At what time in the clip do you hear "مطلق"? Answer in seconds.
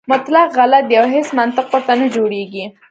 0.11-0.47